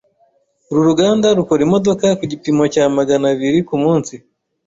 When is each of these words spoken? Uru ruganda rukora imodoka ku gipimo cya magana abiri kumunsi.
Uru 0.69 0.81
ruganda 0.89 1.27
rukora 1.37 1.61
imodoka 1.67 2.05
ku 2.19 2.23
gipimo 2.31 2.63
cya 2.73 2.85
magana 2.97 3.25
abiri 3.33 3.59
kumunsi. 3.67 4.13